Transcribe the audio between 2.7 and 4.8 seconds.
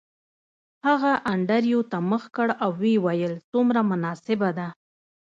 ویې ویل څومره مناسبه ده